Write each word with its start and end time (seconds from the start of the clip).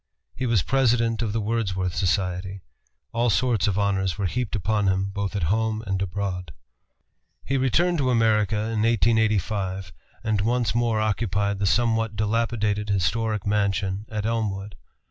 He 0.33 0.47
was 0.47 0.63
President 0.63 1.21
of 1.21 1.31
the 1.31 1.39
Wordsworth 1.39 1.93
Society. 1.93 2.61
All 3.11 3.29
sorts 3.29 3.67
of 3.67 3.77
honors 3.77 4.17
were 4.17 4.25
heaped 4.25 4.55
upon 4.55 4.87
him, 4.87 5.11
both 5.11 5.35
at 5.35 5.43
home 5.53 5.83
and 5.85 6.01
abroad. 6.01 6.53
He 7.45 7.55
returned 7.55 7.99
to 7.99 8.09
America 8.09 8.55
in 8.57 8.81
1885, 8.81 9.93
and 10.23 10.41
once 10.41 10.73
more 10.73 10.99
occupied 10.99 11.59
the 11.59 11.67
somewhat 11.67 12.15
dilapidated 12.15 12.89
historic 12.89 13.45
mansion 13.45 14.07
at 14.09 14.25
Elmwood. 14.25 14.73